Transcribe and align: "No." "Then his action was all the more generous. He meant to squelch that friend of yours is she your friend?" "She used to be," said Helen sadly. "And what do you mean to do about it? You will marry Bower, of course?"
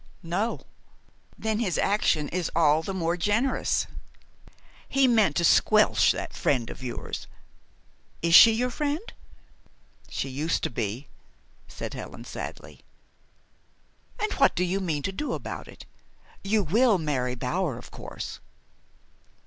"No." 0.23 0.61
"Then 1.37 1.59
his 1.59 1.77
action 1.77 2.27
was 2.33 2.49
all 2.55 2.81
the 2.81 2.91
more 2.91 3.15
generous. 3.15 3.85
He 4.89 5.07
meant 5.07 5.35
to 5.35 5.43
squelch 5.43 6.11
that 6.11 6.33
friend 6.33 6.71
of 6.71 6.81
yours 6.81 7.27
is 8.23 8.33
she 8.33 8.51
your 8.51 8.71
friend?" 8.71 9.13
"She 10.09 10.27
used 10.27 10.63
to 10.63 10.71
be," 10.71 11.07
said 11.67 11.93
Helen 11.93 12.25
sadly. 12.25 12.79
"And 14.19 14.31
what 14.41 14.55
do 14.55 14.63
you 14.63 14.79
mean 14.79 15.03
to 15.03 15.11
do 15.11 15.33
about 15.33 15.67
it? 15.67 15.85
You 16.43 16.63
will 16.63 16.97
marry 16.97 17.35
Bower, 17.35 17.77
of 17.77 17.91
course?" 17.91 18.39